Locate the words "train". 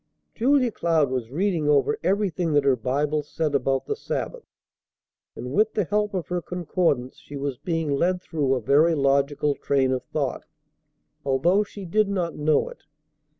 9.53-9.91